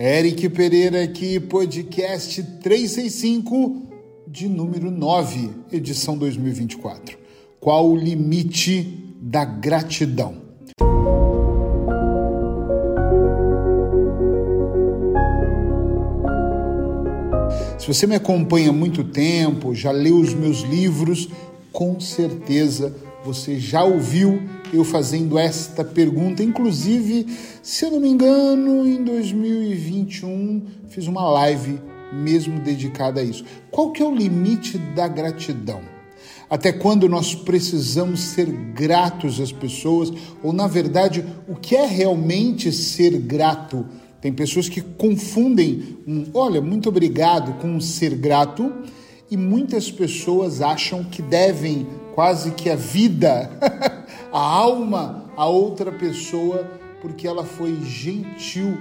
Eric 0.00 0.48
Pereira 0.50 1.02
aqui, 1.02 1.40
podcast 1.40 2.40
365 2.62 3.82
de 4.28 4.48
número 4.48 4.92
9, 4.92 5.50
edição 5.72 6.16
2024. 6.16 7.18
Qual 7.58 7.90
o 7.90 7.96
limite 7.96 9.12
da 9.20 9.44
gratidão? 9.44 10.36
Se 17.76 17.88
você 17.88 18.06
me 18.06 18.14
acompanha 18.14 18.70
há 18.70 18.72
muito 18.72 19.02
tempo, 19.02 19.74
já 19.74 19.90
leu 19.90 20.14
os 20.14 20.32
meus 20.32 20.60
livros, 20.60 21.28
com 21.72 21.98
certeza 21.98 22.94
você 23.24 23.58
já 23.58 23.82
ouviu 23.82 24.40
eu 24.72 24.84
fazendo 24.84 25.38
esta 25.38 25.84
pergunta. 25.84 26.42
Inclusive, 26.42 27.26
se 27.62 27.84
eu 27.84 27.90
não 27.90 28.00
me 28.00 28.08
engano, 28.08 28.86
em 28.86 29.02
2021 29.02 30.62
fiz 30.88 31.06
uma 31.06 31.28
live 31.28 31.80
mesmo 32.12 32.60
dedicada 32.60 33.20
a 33.20 33.24
isso. 33.24 33.44
Qual 33.70 33.92
que 33.92 34.02
é 34.02 34.06
o 34.06 34.14
limite 34.14 34.78
da 34.78 35.06
gratidão? 35.06 35.80
Até 36.50 36.72
quando 36.72 37.08
nós 37.08 37.34
precisamos 37.34 38.20
ser 38.20 38.46
gratos 38.46 39.38
às 39.40 39.52
pessoas? 39.52 40.10
Ou, 40.42 40.52
na 40.52 40.66
verdade, 40.66 41.24
o 41.46 41.54
que 41.54 41.76
é 41.76 41.86
realmente 41.86 42.72
ser 42.72 43.18
grato? 43.18 43.84
Tem 44.20 44.32
pessoas 44.32 44.68
que 44.68 44.80
confundem 44.80 45.98
um 46.06 46.26
olha, 46.32 46.60
muito 46.60 46.88
obrigado 46.88 47.60
com 47.60 47.68
um 47.68 47.80
ser 47.80 48.14
grato, 48.16 48.72
e 49.30 49.36
muitas 49.36 49.90
pessoas 49.90 50.62
acham 50.62 51.04
que 51.04 51.20
devem 51.20 51.86
quase 52.14 52.52
que 52.52 52.70
a 52.70 52.76
vida 52.76 53.50
a 54.32 54.40
alma 54.40 55.24
a 55.36 55.46
outra 55.46 55.92
pessoa 55.92 56.68
porque 57.00 57.26
ela 57.26 57.44
foi 57.44 57.80
gentil 57.82 58.76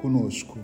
conosco. 0.00 0.58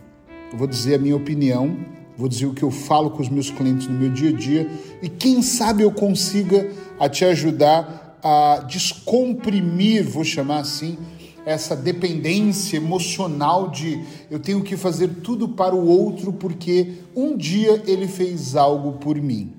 Eu 0.53 0.59
vou 0.59 0.67
dizer 0.67 0.97
a 0.97 0.99
minha 0.99 1.17
opinião, 1.17 1.77
vou 2.17 2.29
dizer 2.29 2.47
o 2.47 2.55
que 2.55 2.63
eu 2.63 2.71
falo 2.71 3.11
com 3.11 3.23
os 3.23 3.29
meus 3.29 3.51
clientes 3.51 3.87
no 3.87 3.99
meu 3.99 4.11
dia 4.11 4.31
a 4.31 4.33
dia 4.33 4.71
e 5.03 5.09
quem 5.09 5.43
sabe 5.43 5.83
eu 5.83 5.91
consiga 5.91 6.71
a 6.99 7.09
te 7.09 7.25
ajudar 7.25 8.19
a 8.23 8.65
descomprimir, 8.67 10.03
vou 10.03 10.25
chamar 10.25 10.59
assim, 10.59 10.99
essa 11.47 11.75
dependência 11.75 12.77
emocional 12.77 13.71
de 13.71 14.03
eu 14.31 14.39
tenho 14.39 14.63
que 14.63 14.77
fazer 14.77 15.09
tudo 15.23 15.49
para 15.49 15.75
o 15.75 15.87
outro 15.87 16.33
porque 16.33 16.95
um 17.17 17.37
dia 17.37 17.83
ele 17.87 18.07
fez 18.07 18.55
algo 18.55 18.99
por 18.99 19.17
mim. 19.17 19.53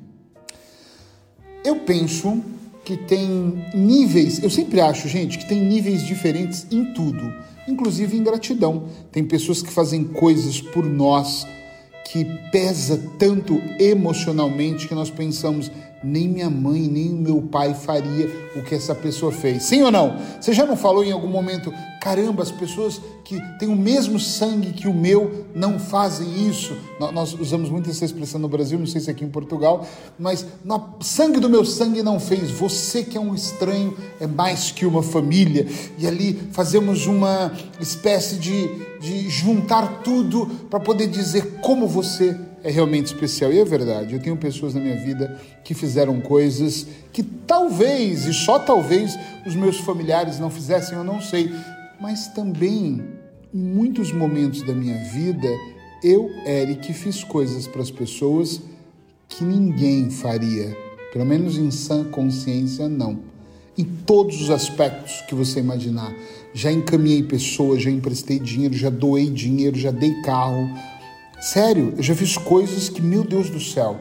Eu 1.63 1.77
penso 1.77 2.43
que 2.89 2.97
tem 2.97 3.63
níveis, 3.71 4.41
eu 4.41 4.49
sempre 4.49 4.81
acho, 4.81 5.07
gente, 5.07 5.37
que 5.37 5.47
tem 5.47 5.61
níveis 5.61 6.01
diferentes 6.03 6.65
em 6.71 6.91
tudo, 6.91 7.31
inclusive 7.67 8.17
em 8.17 8.23
gratidão. 8.23 8.85
Tem 9.11 9.23
pessoas 9.23 9.61
que 9.61 9.71
fazem 9.71 10.03
coisas 10.03 10.59
por 10.59 10.83
nós 10.83 11.45
que 12.05 12.25
pesa 12.51 12.99
tanto 13.19 13.61
emocionalmente 13.79 14.87
que 14.87 14.95
nós 14.95 15.11
pensamos, 15.11 15.69
nem 16.03 16.27
minha 16.27 16.49
mãe, 16.49 16.81
nem 16.81 17.09
meu 17.09 17.41
pai 17.41 17.73
faria 17.73 18.29
o 18.55 18.63
que 18.63 18.75
essa 18.75 18.95
pessoa 18.95 19.31
fez. 19.31 19.63
Sim 19.63 19.83
ou 19.83 19.91
não? 19.91 20.17
Você 20.39 20.53
já 20.53 20.65
não 20.65 20.75
falou 20.75 21.03
em 21.03 21.11
algum 21.11 21.27
momento, 21.27 21.73
caramba, 22.01 22.41
as 22.41 22.51
pessoas 22.51 23.01
que 23.23 23.39
têm 23.57 23.67
o 23.67 23.75
mesmo 23.75 24.19
sangue 24.19 24.73
que 24.73 24.87
o 24.87 24.93
meu 24.93 25.45
não 25.53 25.77
fazem 25.77 26.47
isso? 26.47 26.75
Nós 27.13 27.33
usamos 27.33 27.69
muito 27.69 27.89
essa 27.89 28.05
expressão 28.05 28.39
no 28.39 28.47
Brasil, 28.47 28.79
não 28.79 28.87
sei 28.87 29.01
se 29.01 29.11
aqui 29.11 29.23
em 29.23 29.29
Portugal, 29.29 29.85
mas 30.17 30.45
sangue 31.01 31.39
do 31.39 31.49
meu 31.49 31.65
sangue 31.65 32.01
não 32.01 32.19
fez. 32.19 32.49
Você 32.51 33.03
que 33.03 33.17
é 33.17 33.21
um 33.21 33.35
estranho 33.35 33.95
é 34.19 34.27
mais 34.27 34.71
que 34.71 34.85
uma 34.85 35.03
família. 35.03 35.67
E 35.97 36.07
ali 36.07 36.49
fazemos 36.51 37.05
uma 37.07 37.51
espécie 37.79 38.37
de, 38.37 38.67
de 38.99 39.29
juntar 39.29 40.01
tudo 40.03 40.47
para 40.69 40.79
poder 40.79 41.07
dizer 41.07 41.59
como 41.61 41.87
você 41.87 42.35
é 42.63 42.69
realmente 42.71 43.07
especial. 43.07 43.51
E 43.51 43.59
é 43.59 43.65
verdade, 43.65 44.13
eu 44.13 44.19
tenho 44.19 44.37
pessoas 44.37 44.73
na 44.73 44.81
minha 44.81 44.97
vida 44.97 45.39
que 45.63 45.73
fizeram 45.73 46.19
coisas 46.19 46.85
que 47.11 47.23
talvez, 47.23 48.25
e 48.25 48.33
só 48.33 48.59
talvez, 48.59 49.17
os 49.45 49.55
meus 49.55 49.77
familiares 49.77 50.39
não 50.39 50.49
fizessem, 50.49 50.97
eu 50.97 51.03
não 51.03 51.21
sei. 51.21 51.51
Mas 51.99 52.27
também, 52.27 53.03
em 53.53 53.59
muitos 53.59 54.11
momentos 54.11 54.61
da 54.63 54.73
minha 54.73 54.97
vida, 55.11 55.47
eu, 56.03 56.29
Eric, 56.45 56.93
fiz 56.93 57.23
coisas 57.23 57.67
para 57.67 57.81
as 57.81 57.91
pessoas 57.91 58.61
que 59.27 59.43
ninguém 59.43 60.09
faria. 60.09 60.75
Pelo 61.11 61.25
menos 61.25 61.57
em 61.57 61.71
sã 61.71 62.03
consciência, 62.03 62.87
não. 62.87 63.19
Em 63.77 63.83
todos 63.83 64.41
os 64.41 64.49
aspectos 64.49 65.21
que 65.27 65.33
você 65.33 65.59
imaginar. 65.59 66.13
Já 66.53 66.71
encaminhei 66.71 67.23
pessoas, 67.23 67.81
já 67.81 67.89
emprestei 67.89 68.39
dinheiro, 68.39 68.75
já 68.75 68.89
doei 68.89 69.29
dinheiro, 69.29 69.77
já 69.77 69.91
dei 69.91 70.21
carro 70.21 70.69
Sério, 71.39 71.93
eu 71.95 72.03
já 72.03 72.13
fiz 72.13 72.37
coisas 72.37 72.89
que, 72.89 73.01
meu 73.01 73.23
Deus 73.23 73.49
do 73.49 73.61
céu. 73.61 73.97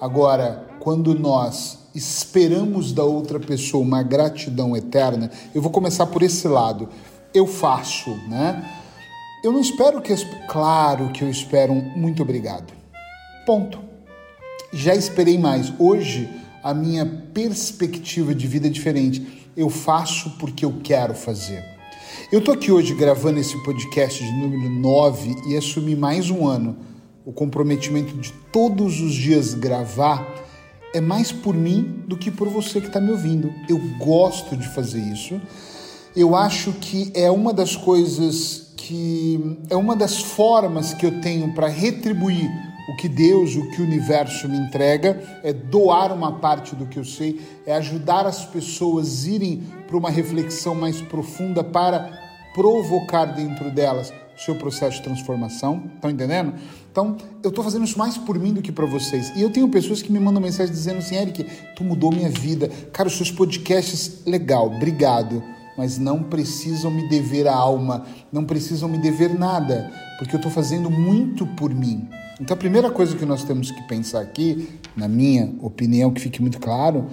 Agora, 0.00 0.66
quando 0.80 1.14
nós 1.14 1.78
esperamos 1.94 2.90
da 2.90 3.04
outra 3.04 3.38
pessoa 3.38 3.84
uma 3.84 4.02
gratidão 4.02 4.74
eterna, 4.74 5.30
eu 5.54 5.60
vou 5.60 5.70
começar 5.70 6.06
por 6.06 6.22
esse 6.22 6.48
lado. 6.48 6.88
Eu 7.34 7.46
faço, 7.46 8.10
né? 8.28 8.64
Eu 9.44 9.52
não 9.52 9.60
espero 9.60 10.00
que. 10.00 10.14
Claro 10.46 11.10
que 11.12 11.22
eu 11.22 11.28
espero 11.28 11.74
um 11.74 11.82
muito 11.98 12.22
obrigado. 12.22 12.72
Ponto. 13.44 13.78
Já 14.72 14.94
esperei 14.94 15.36
mais. 15.36 15.70
Hoje, 15.78 16.30
a 16.62 16.72
minha 16.72 17.04
perspectiva 17.04 18.34
de 18.34 18.46
vida 18.46 18.68
é 18.68 18.70
diferente. 18.70 19.50
Eu 19.54 19.68
faço 19.68 20.30
porque 20.38 20.64
eu 20.64 20.80
quero 20.82 21.14
fazer. 21.14 21.62
Eu 22.28 22.38
estou 22.38 22.54
aqui 22.54 22.70
hoje 22.70 22.94
gravando 22.94 23.40
esse 23.40 23.60
podcast 23.64 24.22
de 24.22 24.30
número 24.30 24.70
9 24.70 25.36
e 25.48 25.56
assumi 25.56 25.96
mais 25.96 26.30
um 26.30 26.46
ano. 26.46 26.76
O 27.24 27.32
comprometimento 27.32 28.16
de 28.16 28.32
todos 28.52 29.00
os 29.00 29.12
dias 29.12 29.52
gravar 29.54 30.32
é 30.94 31.00
mais 31.00 31.32
por 31.32 31.54
mim 31.54 32.04
do 32.06 32.16
que 32.16 32.30
por 32.30 32.48
você 32.48 32.80
que 32.80 32.86
está 32.86 33.00
me 33.00 33.10
ouvindo. 33.10 33.52
Eu 33.68 33.78
gosto 33.98 34.56
de 34.56 34.68
fazer 34.68 35.00
isso. 35.00 35.40
Eu 36.14 36.36
acho 36.36 36.72
que 36.74 37.10
é 37.14 37.28
uma 37.30 37.52
das 37.52 37.74
coisas 37.74 38.74
que 38.76 39.58
é 39.68 39.74
uma 39.74 39.96
das 39.96 40.20
formas 40.20 40.94
que 40.94 41.06
eu 41.06 41.20
tenho 41.20 41.52
para 41.52 41.66
retribuir 41.66 42.48
o 42.88 42.96
que 42.96 43.08
Deus, 43.08 43.56
o 43.56 43.70
que 43.70 43.80
o 43.80 43.84
universo 43.84 44.48
me 44.48 44.56
entrega, 44.56 45.40
é 45.42 45.52
doar 45.52 46.12
uma 46.12 46.38
parte 46.38 46.74
do 46.74 46.86
que 46.86 46.98
eu 46.98 47.04
sei, 47.04 47.40
é 47.66 47.74
ajudar 47.74 48.26
as 48.26 48.44
pessoas 48.44 49.24
a 49.24 49.28
irem 49.28 49.62
para 49.86 49.96
uma 49.96 50.10
reflexão 50.10 50.74
mais 50.74 51.00
profunda 51.00 51.62
para 51.62 52.10
provocar 52.54 53.26
dentro 53.26 53.70
delas 53.70 54.12
o 54.36 54.42
seu 54.42 54.54
processo 54.54 54.96
de 54.96 55.02
transformação. 55.02 55.90
Estão 55.94 56.10
entendendo? 56.10 56.54
Então, 56.90 57.16
eu 57.42 57.50
estou 57.50 57.62
fazendo 57.62 57.84
isso 57.84 57.98
mais 57.98 58.16
por 58.16 58.38
mim 58.38 58.52
do 58.52 58.62
que 58.62 58.72
para 58.72 58.86
vocês. 58.86 59.32
E 59.36 59.42
eu 59.42 59.50
tenho 59.50 59.68
pessoas 59.68 60.02
que 60.02 60.10
me 60.10 60.18
mandam 60.18 60.42
mensagem 60.42 60.72
dizendo 60.72 60.98
assim: 60.98 61.16
Eric, 61.16 61.44
tu 61.76 61.84
mudou 61.84 62.10
minha 62.10 62.30
vida. 62.30 62.68
Cara, 62.92 63.08
os 63.08 63.16
seus 63.16 63.30
podcasts, 63.30 64.22
legal, 64.26 64.66
obrigado. 64.66 65.42
Mas 65.76 65.98
não 65.98 66.22
precisam 66.22 66.90
me 66.90 67.08
dever 67.08 67.46
a 67.46 67.54
alma, 67.54 68.04
não 68.32 68.44
precisam 68.44 68.88
me 68.88 68.98
dever 68.98 69.38
nada, 69.38 69.90
porque 70.18 70.34
eu 70.34 70.38
estou 70.38 70.50
fazendo 70.50 70.90
muito 70.90 71.46
por 71.46 71.72
mim. 71.72 72.08
Então, 72.40 72.54
a 72.54 72.58
primeira 72.58 72.90
coisa 72.90 73.14
que 73.14 73.26
nós 73.26 73.44
temos 73.44 73.70
que 73.70 73.82
pensar 73.82 74.22
aqui, 74.22 74.66
na 74.96 75.06
minha 75.06 75.52
opinião, 75.60 76.10
que 76.10 76.22
fique 76.22 76.40
muito 76.40 76.58
claro, 76.58 77.06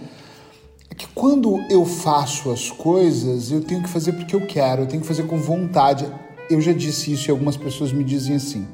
é 0.89 0.95
que 0.95 1.05
quando 1.07 1.59
eu 1.69 1.85
faço 1.85 2.49
as 2.49 2.71
coisas, 2.71 3.51
eu 3.51 3.59
tenho 3.61 3.83
que 3.83 3.89
fazer 3.89 4.13
porque 4.13 4.33
eu 4.33 4.47
quero, 4.47 4.83
eu 4.83 4.87
tenho 4.87 5.01
que 5.01 5.07
fazer 5.07 5.23
com 5.23 5.37
vontade. 5.37 6.07
Eu 6.49 6.61
já 6.61 6.71
disse 6.71 7.11
isso 7.11 7.29
e 7.29 7.31
algumas 7.31 7.57
pessoas 7.57 7.91
me 7.91 8.05
dizem 8.05 8.37
assim: 8.37 8.65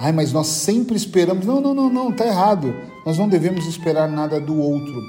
ai, 0.00 0.10
mas 0.10 0.32
nós 0.32 0.48
sempre 0.48 0.96
esperamos. 0.96 1.46
Não, 1.46 1.60
não, 1.60 1.72
não, 1.72 1.88
não, 1.88 2.10
tá 2.10 2.26
errado. 2.26 2.74
Nós 3.06 3.16
não 3.16 3.28
devemos 3.28 3.64
esperar 3.66 4.08
nada 4.08 4.40
do 4.40 4.58
outro. 4.58 5.00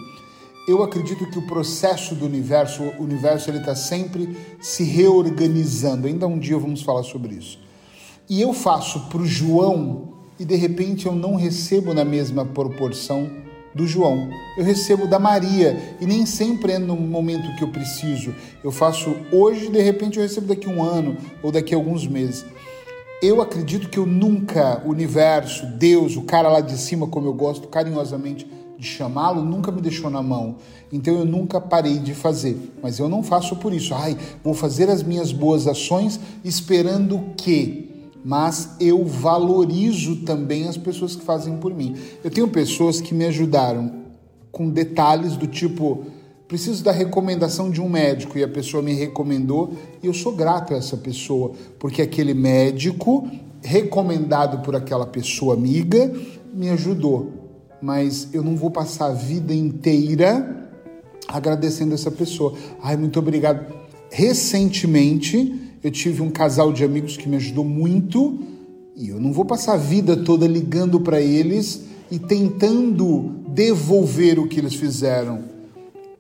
Eu 0.68 0.84
acredito 0.84 1.26
que 1.26 1.40
o 1.40 1.48
processo 1.48 2.14
do 2.14 2.28
universo, 2.28 2.84
o 2.84 3.04
universo 3.04 3.50
ele 3.50 3.58
está 3.58 3.74
sempre 3.74 4.38
se 4.62 4.84
reorganizando. 4.84 6.06
Ainda 6.06 6.28
um 6.28 6.38
dia 6.38 6.60
vamos 6.60 6.84
falar 6.84 7.02
sobre 7.02 7.34
isso. 7.34 7.60
E 8.30 8.40
eu 8.40 8.54
faço 8.54 9.08
para 9.10 9.20
o 9.20 9.26
João 9.26 10.21
e 10.42 10.46
de 10.46 10.56
repente 10.56 11.06
eu 11.06 11.14
não 11.14 11.36
recebo 11.36 11.94
na 11.94 12.04
mesma 12.04 12.44
proporção 12.44 13.30
do 13.76 13.86
João. 13.86 14.28
Eu 14.58 14.64
recebo 14.64 15.06
da 15.06 15.20
Maria 15.20 15.96
e 16.02 16.06
nem 16.08 16.26
sempre 16.26 16.74
é 16.74 16.80
no 16.80 16.96
momento 16.96 17.56
que 17.58 17.64
eu 17.64 17.68
preciso. 17.68 18.34
Eu 18.64 18.72
faço 18.72 19.16
hoje, 19.32 19.70
de 19.70 19.80
repente 19.80 20.18
eu 20.18 20.24
recebo 20.24 20.48
daqui 20.48 20.68
um 20.68 20.82
ano 20.82 21.16
ou 21.44 21.52
daqui 21.52 21.76
a 21.76 21.78
alguns 21.78 22.08
meses. 22.08 22.44
Eu 23.22 23.40
acredito 23.40 23.88
que 23.88 24.00
eu 24.00 24.08
nunca, 24.08 24.82
o 24.84 24.90
universo, 24.90 25.68
Deus, 25.78 26.16
o 26.16 26.24
cara 26.24 26.50
lá 26.50 26.60
de 26.60 26.76
cima, 26.76 27.06
como 27.06 27.28
eu 27.28 27.34
gosto 27.36 27.68
carinhosamente 27.68 28.48
de 28.80 28.88
chamá-lo, 28.88 29.44
nunca 29.44 29.72
me 29.72 29.80
deixou 29.80 30.10
na 30.10 30.24
mão. 30.24 30.56
Então 30.92 31.14
eu 31.14 31.24
nunca 31.24 31.62
parei 31.62 32.00
de 32.00 32.16
fazer. 32.16 32.58
Mas 32.82 32.98
eu 32.98 33.08
não 33.08 33.22
faço 33.22 33.56
por 33.58 33.72
isso. 33.72 33.94
Ai, 33.94 34.18
vou 34.44 34.56
fazer 34.56 34.90
as 34.90 35.04
minhas 35.04 35.32
boas 35.32 35.68
ações 35.68 36.20
esperando 36.44 37.24
que 37.38 37.91
mas 38.24 38.76
eu 38.80 39.06
valorizo 39.06 40.18
também 40.18 40.68
as 40.68 40.78
pessoas 40.78 41.16
que 41.16 41.24
fazem 41.24 41.58
por 41.58 41.74
mim. 41.74 41.96
Eu 42.24 42.30
tenho 42.30 42.48
pessoas 42.48 43.02
que 43.02 43.14
me 43.14 43.26
ajudaram 43.26 44.02
com 44.52 44.70
detalhes 44.70 45.36
do 45.36 45.48
tipo: 45.48 46.06
preciso 46.48 46.84
da 46.84 46.92
recomendação 46.92 47.70
de 47.70 47.82
um 47.82 47.90
médico 47.90 48.38
e 48.38 48.44
a 48.44 48.48
pessoa 48.48 48.84
me 48.84 48.94
recomendou 48.94 49.74
e 50.04 50.08
eu 50.08 50.14
sou 50.14 50.36
grato 50.36 50.74
a 50.74 50.78
essa 50.78 50.98
pessoa, 50.98 51.52
porque 51.80 52.02
aquele 52.02 52.34
médico 52.34 53.28
recomendado 53.64 54.64
por 54.64 54.76
aquela 54.76 55.06
pessoa 55.06 55.54
amiga, 55.54 56.12
me 56.54 56.70
ajudou. 56.70 57.32
Mas 57.82 58.30
eu 58.34 58.44
não 58.44 58.56
vou 58.56 58.70
passar 58.70 59.08
a 59.08 59.14
vida 59.14 59.54
inteira 59.54 60.70
agradecendo 61.28 61.94
essa 61.94 62.12
pessoa. 62.12 62.54
Ai, 62.82 62.98
muito 62.98 63.20
obrigado. 63.20 63.74
Recentemente, 64.10 65.71
eu 65.84 65.90
tive 65.90 66.22
um 66.22 66.30
casal 66.30 66.72
de 66.72 66.84
amigos 66.84 67.18
que 67.18 67.28
me 67.28 67.38
ajudou 67.38 67.64
muito 67.64 68.40
e 68.96 69.10
eu 69.10 69.20
não 69.20 69.34
vou 69.34 69.46
passar 69.46 69.74
a 69.74 69.78
vida 69.78 70.16
toda 70.16 70.46
ligando 70.48 71.00
para 71.00 71.20
eles 71.20 71.86
e 72.12 72.20
tentando 72.20 73.42
devolver 73.48 74.38
o 74.38 74.48
que 74.48 74.60
eles 74.60 74.76
fizeram. 74.76 75.44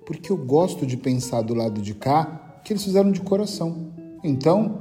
Porque 0.06 0.32
eu 0.32 0.38
gosto 0.38 0.86
de 0.86 0.98
pensar 0.98 1.42
do 1.42 1.54
lado 1.54 1.82
de 1.82 1.94
cá 1.94 2.62
que 2.64 2.74
eles 2.74 2.84
fizeram 2.84 3.12
de 3.12 3.22
coração. 3.22 3.92
Então, 4.24 4.80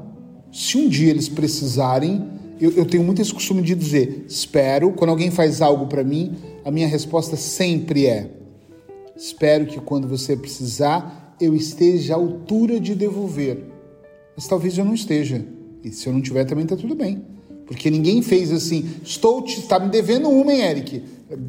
se 0.53 0.79
um 0.79 0.89
dia 0.89 1.11
eles 1.11 1.29
precisarem, 1.29 2.27
eu, 2.61 2.71
eu 2.73 2.87
tenho 2.87 3.03
muito 3.03 3.21
esse 3.21 3.33
costume 3.33 3.63
de 3.63 3.75
dizer: 3.75 4.25
espero, 4.29 4.93
quando 4.93 5.11
alguém 5.11 5.31
faz 5.31 5.61
algo 5.61 5.87
para 5.87 6.05
mim, 6.05 6.37
a 6.65 6.71
minha 6.71 6.89
resposta 6.89 7.37
sempre 7.37 8.07
é: 8.07 8.31
espero 9.17 9.67
que 9.67 9.81
quando 9.81 10.09
você 10.09 10.37
precisar, 10.37 11.37
eu 11.41 11.55
esteja 11.55 12.15
à 12.15 12.17
altura 12.17 12.81
de 12.81 12.95
devolver. 12.95 13.70
Mas 14.37 14.47
talvez 14.47 14.77
eu 14.79 14.85
não 14.85 14.95
esteja. 14.95 15.45
E 15.85 15.91
se 15.91 16.07
eu 16.07 16.13
não 16.13 16.21
tiver, 16.21 16.45
também 16.45 16.65
está 16.65 16.77
tudo 16.77 16.95
bem. 16.95 17.23
Porque 17.67 17.89
ninguém 17.89 18.21
fez 18.21 18.51
assim, 18.51 18.89
estou 19.03 19.43
te 19.43 19.61
está 19.61 19.79
me 19.79 19.89
devendo 19.89 20.29
uma, 20.29 20.53
hein, 20.53 20.63
Eric? 20.63 21.03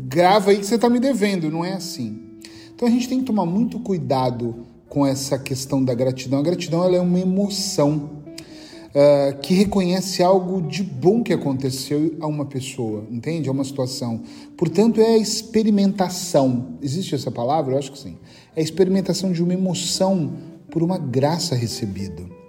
Grava 0.08 0.52
aí 0.52 0.60
que 0.60 0.66
você 0.66 0.76
está 0.76 0.88
me 0.88 1.00
devendo, 1.00 1.50
não 1.50 1.66
é 1.66 1.74
assim. 1.74 2.20
Então 2.76 2.88
a 2.88 2.92
gente 2.92 3.10
tem 3.10 3.20
que 3.20 3.26
tomar 3.26 3.46
muito 3.46 3.80
cuidado 3.80 4.68
com 4.88 5.06
essa 5.06 5.40
questão 5.40 5.84
da 5.84 5.94
gratidão. 5.94 6.40
A 6.40 6.44
gratidão 6.44 6.84
ela 6.84 6.96
é 6.96 7.00
uma 7.00 7.20
emoção 7.20 8.22
uh, 8.90 9.38
que 9.42 9.54
reconhece 9.54 10.22
algo 10.22 10.62
de 10.62 10.84
bom 10.84 11.24
que 11.24 11.34
aconteceu 11.34 12.16
a 12.20 12.28
uma 12.28 12.46
pessoa, 12.46 13.06
entende? 13.10 13.50
A 13.50 13.52
uma 13.52 13.64
situação. 13.64 14.22
Portanto, 14.56 15.02
é 15.02 15.16
a 15.16 15.18
experimentação. 15.18 16.78
Existe 16.82 17.16
essa 17.16 17.32
palavra? 17.32 17.74
Eu 17.74 17.80
acho 17.80 17.92
que 17.92 18.00
sim. 18.00 18.18
É 18.56 18.62
a 18.62 18.64
experimentação 18.64 19.32
de 19.32 19.42
uma 19.42 19.54
emoção 19.54 20.34
por 20.70 20.84
uma 20.84 20.98
graça 20.98 21.56
recebida. 21.56 22.41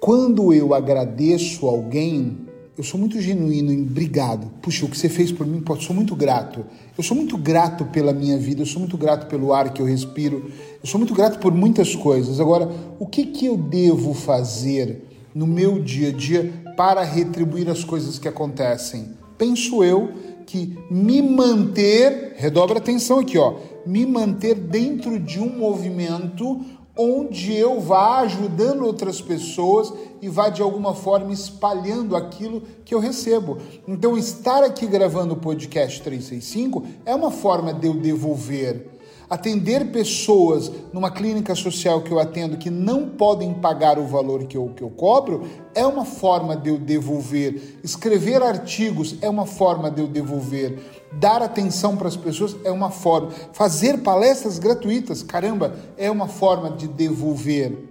Quando 0.00 0.54
eu 0.54 0.72
agradeço 0.72 1.66
alguém, 1.66 2.38
eu 2.76 2.82
sou 2.82 2.98
muito 2.98 3.20
genuíno 3.20 3.70
em 3.70 3.82
obrigado. 3.82 4.50
Puxa, 4.62 4.86
o 4.86 4.88
que 4.88 4.96
você 4.96 5.10
fez 5.10 5.30
por 5.30 5.46
mim, 5.46 5.62
sou 5.78 5.94
muito 5.94 6.16
grato. 6.16 6.64
Eu 6.96 7.04
sou 7.04 7.14
muito 7.14 7.36
grato 7.36 7.84
pela 7.84 8.10
minha 8.10 8.38
vida, 8.38 8.62
eu 8.62 8.66
sou 8.66 8.80
muito 8.80 8.96
grato 8.96 9.26
pelo 9.26 9.52
ar 9.52 9.74
que 9.74 9.82
eu 9.82 9.84
respiro, 9.84 10.50
eu 10.82 10.88
sou 10.88 10.98
muito 10.98 11.12
grato 11.12 11.38
por 11.38 11.52
muitas 11.52 11.94
coisas. 11.94 12.40
Agora, 12.40 12.70
o 12.98 13.06
que, 13.06 13.26
que 13.26 13.44
eu 13.44 13.58
devo 13.58 14.14
fazer 14.14 15.04
no 15.34 15.46
meu 15.46 15.78
dia 15.82 16.08
a 16.08 16.12
dia 16.12 16.50
para 16.78 17.02
retribuir 17.02 17.68
as 17.68 17.84
coisas 17.84 18.18
que 18.18 18.26
acontecem? 18.26 19.10
Penso 19.36 19.84
eu 19.84 20.12
que 20.46 20.78
me 20.90 21.20
manter, 21.20 22.36
redobra 22.38 22.78
atenção 22.78 23.18
aqui, 23.18 23.36
ó, 23.36 23.56
me 23.86 24.06
manter 24.06 24.54
dentro 24.54 25.20
de 25.20 25.38
um 25.38 25.58
movimento 25.58 26.64
onde 26.96 27.54
eu 27.54 27.80
vá 27.80 28.20
ajudando 28.20 28.84
outras 28.84 29.20
pessoas 29.20 29.92
e 30.20 30.28
vá 30.28 30.48
de 30.48 30.60
alguma 30.60 30.94
forma 30.94 31.32
espalhando 31.32 32.14
aquilo 32.14 32.62
que 32.84 32.94
eu 32.94 32.98
recebo. 32.98 33.58
Então, 33.86 34.18
estar 34.18 34.62
aqui 34.62 34.86
gravando 34.86 35.34
o 35.34 35.38
podcast 35.38 36.02
365 36.02 36.84
é 37.06 37.14
uma 37.14 37.30
forma 37.30 37.72
de 37.72 37.86
eu 37.86 37.94
devolver. 37.94 38.99
Atender 39.30 39.92
pessoas 39.92 40.70
numa 40.92 41.10
clínica 41.10 41.54
social 41.54 42.02
que 42.02 42.10
eu 42.10 42.18
atendo 42.18 42.58
que 42.58 42.68
não 42.68 43.08
podem 43.08 43.54
pagar 43.54 43.96
o 43.96 44.06
valor 44.06 44.44
que 44.44 44.56
eu, 44.56 44.72
que 44.76 44.82
eu 44.82 44.90
cobro 44.90 45.46
é 45.72 45.86
uma 45.86 46.04
forma 46.04 46.56
de 46.56 46.68
eu 46.68 46.78
devolver. 46.78 47.78
Escrever 47.82 48.42
artigos 48.42 49.14
é 49.22 49.28
uma 49.28 49.46
forma 49.46 49.88
de 49.88 50.00
eu 50.00 50.08
devolver 50.08 51.00
Dar 51.12 51.42
atenção 51.42 51.96
para 51.96 52.06
as 52.06 52.16
pessoas 52.16 52.56
é 52.64 52.70
uma 52.70 52.90
forma. 52.90 53.30
Fazer 53.52 53.98
palestras 53.98 54.58
gratuitas, 54.58 55.22
caramba, 55.22 55.74
é 55.96 56.08
uma 56.10 56.28
forma 56.28 56.70
de 56.70 56.86
devolver. 56.86 57.88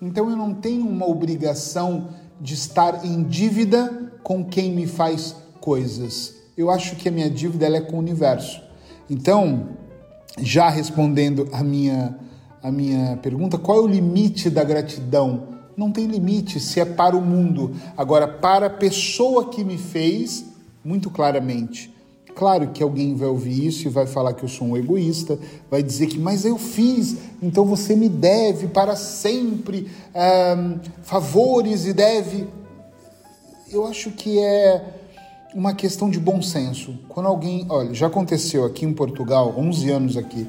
Então 0.00 0.28
eu 0.28 0.36
não 0.36 0.52
tenho 0.52 0.86
uma 0.86 1.08
obrigação 1.08 2.08
de 2.38 2.54
estar 2.54 3.04
em 3.04 3.22
dívida 3.22 4.12
com 4.22 4.44
quem 4.44 4.72
me 4.72 4.86
faz 4.86 5.34
coisas. 5.60 6.34
Eu 6.56 6.70
acho 6.70 6.96
que 6.96 7.08
a 7.08 7.12
minha 7.12 7.30
dívida 7.30 7.66
é 7.66 7.80
com 7.80 7.96
o 7.96 8.00
universo. 8.00 8.62
Então, 9.08 9.70
já 10.38 10.68
respondendo 10.68 11.48
a 11.52 11.62
minha, 11.62 12.16
a 12.62 12.70
minha 12.70 13.16
pergunta, 13.16 13.58
qual 13.58 13.78
é 13.78 13.80
o 13.80 13.86
limite 13.86 14.48
da 14.48 14.64
gratidão? 14.64 15.48
Não 15.76 15.90
tem 15.90 16.06
limite 16.06 16.60
se 16.60 16.80
é 16.80 16.84
para 16.84 17.16
o 17.16 17.22
mundo. 17.22 17.74
Agora, 17.96 18.28
para 18.28 18.66
a 18.66 18.70
pessoa 18.70 19.48
que 19.48 19.64
me 19.64 19.78
fez, 19.78 20.44
muito 20.84 21.10
claramente. 21.10 21.94
Claro 22.34 22.68
que 22.68 22.82
alguém 22.82 23.14
vai 23.14 23.28
ouvir 23.28 23.66
isso 23.66 23.86
e 23.86 23.90
vai 23.90 24.06
falar 24.06 24.34
que 24.34 24.44
eu 24.44 24.48
sou 24.48 24.68
um 24.68 24.76
egoísta, 24.76 25.38
vai 25.70 25.82
dizer 25.82 26.06
que, 26.06 26.18
mas 26.18 26.44
eu 26.44 26.56
fiz, 26.56 27.16
então 27.42 27.64
você 27.64 27.96
me 27.96 28.08
deve 28.08 28.68
para 28.68 28.94
sempre 28.96 29.90
um, 30.14 30.78
favores 31.02 31.86
e 31.86 31.92
deve. 31.92 32.46
Eu 33.70 33.86
acho 33.86 34.10
que 34.12 34.38
é 34.38 34.99
uma 35.54 35.74
questão 35.74 36.08
de 36.08 36.18
bom 36.18 36.40
senso. 36.40 36.98
Quando 37.08 37.26
alguém, 37.26 37.66
olha, 37.68 37.92
já 37.92 38.06
aconteceu 38.06 38.64
aqui 38.64 38.84
em 38.84 38.92
Portugal, 38.92 39.54
11 39.56 39.90
anos 39.90 40.16
aqui, 40.16 40.46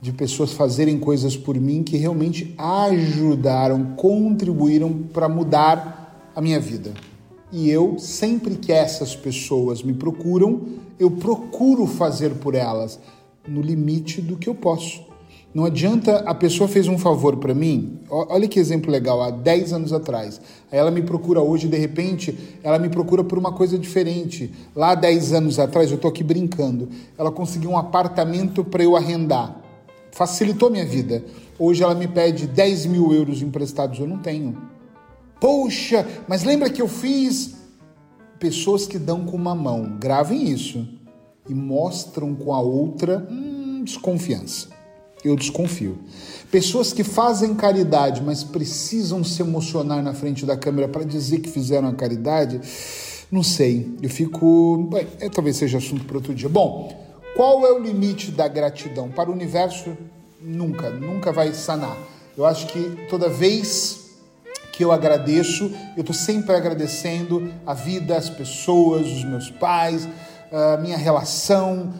de 0.00 0.12
pessoas 0.12 0.52
fazerem 0.52 0.98
coisas 0.98 1.36
por 1.36 1.58
mim 1.58 1.82
que 1.82 1.96
realmente 1.96 2.54
ajudaram, 2.56 3.96
contribuíram 3.96 4.92
para 5.12 5.28
mudar 5.28 6.30
a 6.34 6.40
minha 6.40 6.60
vida. 6.60 6.92
E 7.50 7.70
eu, 7.70 7.98
sempre 7.98 8.56
que 8.56 8.70
essas 8.70 9.16
pessoas 9.16 9.82
me 9.82 9.94
procuram, 9.94 10.60
eu 10.98 11.10
procuro 11.10 11.86
fazer 11.86 12.34
por 12.34 12.54
elas 12.54 13.00
no 13.46 13.62
limite 13.62 14.20
do 14.20 14.36
que 14.36 14.48
eu 14.48 14.54
posso. 14.54 15.07
Não 15.54 15.64
adianta, 15.64 16.18
a 16.26 16.34
pessoa 16.34 16.68
fez 16.68 16.88
um 16.88 16.98
favor 16.98 17.38
para 17.38 17.54
mim, 17.54 18.00
olha 18.10 18.46
que 18.46 18.60
exemplo 18.60 18.90
legal, 18.90 19.22
há 19.22 19.30
10 19.30 19.72
anos 19.72 19.92
atrás. 19.94 20.38
Aí 20.70 20.78
ela 20.78 20.90
me 20.90 21.00
procura 21.00 21.40
hoje, 21.40 21.66
de 21.66 21.76
repente, 21.78 22.38
ela 22.62 22.78
me 22.78 22.90
procura 22.90 23.24
por 23.24 23.38
uma 23.38 23.50
coisa 23.50 23.78
diferente. 23.78 24.52
Lá 24.76 24.94
10 24.94 25.32
anos 25.32 25.58
atrás, 25.58 25.90
eu 25.90 25.96
estou 25.96 26.10
aqui 26.10 26.22
brincando, 26.22 26.90
ela 27.16 27.32
conseguiu 27.32 27.70
um 27.70 27.78
apartamento 27.78 28.62
para 28.62 28.84
eu 28.84 28.94
arrendar. 28.94 29.58
Facilitou 30.12 30.70
minha 30.70 30.84
vida. 30.84 31.24
Hoje 31.58 31.82
ela 31.82 31.94
me 31.94 32.06
pede 32.06 32.46
10 32.46 32.84
mil 32.86 33.12
euros 33.14 33.40
emprestados, 33.40 33.98
eu 33.98 34.06
não 34.06 34.18
tenho. 34.18 34.56
Poxa, 35.40 36.06
mas 36.28 36.44
lembra 36.44 36.68
que 36.68 36.82
eu 36.82 36.88
fiz? 36.88 37.56
Pessoas 38.38 38.86
que 38.86 38.98
dão 38.98 39.24
com 39.24 39.36
uma 39.36 39.54
mão, 39.54 39.96
gravem 39.98 40.50
isso, 40.50 40.86
e 41.48 41.54
mostram 41.54 42.34
com 42.34 42.52
a 42.54 42.60
outra 42.60 43.26
hum, 43.30 43.82
desconfiança. 43.82 44.77
Eu 45.24 45.34
desconfio. 45.36 45.98
Pessoas 46.50 46.92
que 46.92 47.04
fazem 47.04 47.54
caridade, 47.54 48.22
mas 48.22 48.42
precisam 48.42 49.22
se 49.22 49.42
emocionar 49.42 50.02
na 50.02 50.14
frente 50.14 50.46
da 50.46 50.56
câmera 50.56 50.88
para 50.88 51.04
dizer 51.04 51.40
que 51.40 51.50
fizeram 51.50 51.88
a 51.88 51.94
caridade, 51.94 52.60
não 53.30 53.42
sei. 53.42 53.94
Eu 54.02 54.08
fico. 54.08 54.88
Bem, 54.90 55.06
é, 55.20 55.28
talvez 55.28 55.56
seja 55.56 55.78
assunto 55.78 56.04
para 56.04 56.16
outro 56.16 56.34
dia. 56.34 56.48
Bom, 56.48 56.96
qual 57.36 57.66
é 57.66 57.72
o 57.72 57.78
limite 57.78 58.30
da 58.30 58.48
gratidão? 58.48 59.10
Para 59.10 59.30
o 59.30 59.32
universo, 59.32 59.96
nunca, 60.40 60.90
nunca 60.90 61.32
vai 61.32 61.52
sanar. 61.52 61.96
Eu 62.36 62.46
acho 62.46 62.66
que 62.68 63.06
toda 63.10 63.28
vez 63.28 64.08
que 64.72 64.84
eu 64.84 64.92
agradeço, 64.92 65.72
eu 65.96 66.02
estou 66.02 66.14
sempre 66.14 66.54
agradecendo 66.54 67.52
a 67.66 67.74
vida, 67.74 68.16
as 68.16 68.30
pessoas, 68.30 69.06
os 69.08 69.24
meus 69.24 69.50
pais, 69.50 70.08
a 70.52 70.76
minha 70.76 70.96
relação, 70.96 71.92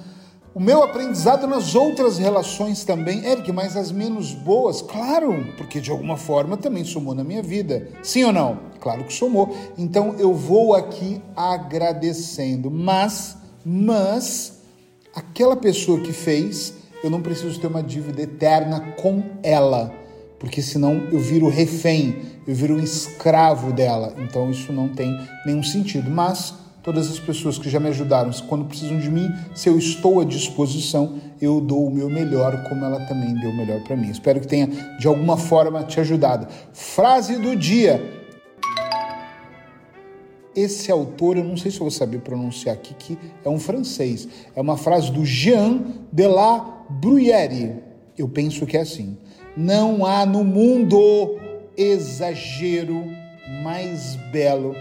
o 0.59 0.61
meu 0.61 0.83
aprendizado 0.83 1.47
nas 1.47 1.77
outras 1.77 2.19
relações 2.19 2.83
também, 2.83 3.25
Eric, 3.25 3.53
mas 3.53 3.77
as 3.77 3.93
menos 3.93 4.35
boas, 4.35 4.83
claro, 4.83 5.47
porque 5.57 5.81
de 5.81 5.89
alguma 5.89 6.17
forma 6.17 6.57
também 6.57 6.85
somou 6.85 7.15
na 7.15 7.23
minha 7.23 7.41
vida. 7.41 7.87
Sim 8.03 8.25
ou 8.25 8.33
não? 8.33 8.59
Claro 8.81 9.05
que 9.05 9.13
somou. 9.13 9.57
Então 9.79 10.17
eu 10.19 10.35
vou 10.35 10.75
aqui 10.75 11.23
agradecendo, 11.37 12.73
mas, 12.73 13.37
mas, 13.65 14.59
aquela 15.15 15.55
pessoa 15.55 16.01
que 16.01 16.13
fez, 16.13 16.75
eu 17.05 17.09
não 17.09 17.23
preciso 17.23 17.61
ter 17.61 17.69
uma 17.69 17.81
dívida 17.81 18.23
eterna 18.23 18.81
com 19.01 19.23
ela 19.45 19.95
porque 20.41 20.63
senão 20.63 21.09
eu 21.11 21.19
viro 21.19 21.49
refém, 21.49 22.23
eu 22.47 22.55
viro 22.55 22.77
um 22.77 22.79
escravo 22.79 23.73
dela. 23.73 24.15
Então 24.19 24.49
isso 24.51 24.73
não 24.73 24.89
tem 24.89 25.13
nenhum 25.45 25.65
sentido. 25.65 26.09
Mas 26.09 26.55
todas 26.89 27.11
as 27.11 27.19
pessoas 27.19 27.59
que 27.59 27.69
já 27.69 27.79
me 27.79 27.91
ajudaram, 27.91 28.31
quando 28.49 28.65
precisam 28.65 28.99
de 28.99 29.11
mim, 29.11 29.31
se 29.55 29.69
eu 29.69 29.77
estou 29.77 30.21
à 30.21 30.25
disposição, 30.25 31.21
eu 31.39 31.61
dou 31.61 31.87
o 31.87 31.91
meu 31.91 32.09
melhor, 32.09 32.65
como 32.67 32.83
ela 32.83 33.05
também 33.05 33.35
deu 33.35 33.51
o 33.51 33.55
melhor 33.55 33.85
para 33.85 33.95
mim. 33.95 34.09
Espero 34.09 34.41
que 34.41 34.47
tenha 34.47 34.67
de 34.99 35.07
alguma 35.07 35.37
forma 35.37 35.85
te 35.85 36.01
ajudado. 36.01 36.49
Frase 36.73 37.37
do 37.37 37.55
dia. 37.55 38.03
Esse 40.57 40.91
autor, 40.91 41.37
eu 41.37 41.45
não 41.45 41.59
sei 41.59 41.71
se 41.71 41.77
eu 41.77 41.83
vou 41.83 41.91
saber 41.91 42.21
pronunciar 42.21 42.75
aqui, 42.75 42.95
que 42.95 43.19
é 43.45 43.51
um 43.51 43.59
francês. 43.59 44.27
É 44.57 44.61
uma 44.63 44.79
frase 44.79 45.13
do 45.13 45.27
Jean 45.27 45.83
de 46.11 46.27
la 46.27 46.87
Bruyère. 46.89 47.83
Eu 48.17 48.31
penso 48.31 48.65
que 48.65 48.79
é 48.79 48.81
assim. 48.81 49.19
Não 49.55 50.07
há 50.07 50.25
no 50.25 50.43
mundo 50.43 51.39
exagero 51.77 53.05
mais 53.63 54.17
belo 54.33 54.75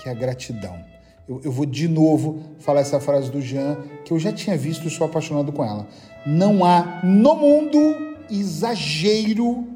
que 0.00 0.08
a 0.08 0.14
gratidão. 0.14 0.87
Eu, 1.28 1.40
eu, 1.44 1.52
vou 1.52 1.66
de 1.66 1.86
novo 1.86 2.42
falar 2.58 2.80
essa 2.80 2.98
frase 2.98 3.30
do 3.30 3.40
Jean, 3.40 3.76
que 4.04 4.12
eu 4.12 4.18
já 4.18 4.32
tinha 4.32 4.56
visto 4.56 4.86
e 4.86 4.90
sou 4.90 5.06
apaixonado 5.06 5.52
com 5.52 5.62
ela. 5.62 5.86
Não 6.24 6.64
há 6.64 7.00
no 7.04 7.34
mundo 7.36 7.78
exagero 8.30 9.66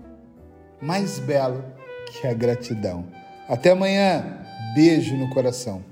mais 0.80 1.18
belo 1.18 1.62
que 2.06 2.26
a 2.26 2.32
gratidão. 2.32 3.04
Até 3.48 3.70
amanhã. 3.70 4.38
Beijo 4.74 5.14
no 5.16 5.28
coração. 5.28 5.84